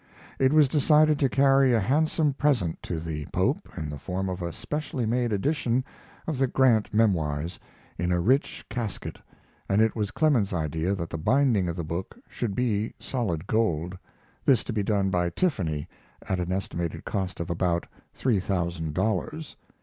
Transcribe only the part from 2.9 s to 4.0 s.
the Pope in the